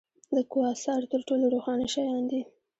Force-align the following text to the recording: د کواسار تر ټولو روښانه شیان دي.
د 0.35 0.37
کواسار 0.51 1.01
تر 1.11 1.21
ټولو 1.27 1.45
روښانه 1.53 1.85
شیان 1.93 2.23
دي. 2.31 2.41